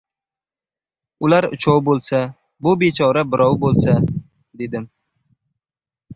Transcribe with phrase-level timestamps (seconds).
[1.27, 2.21] Ular uchov bo‘lsa,
[2.69, 3.95] bu bechora birov bo‘lsa!—
[4.65, 4.91] dedim.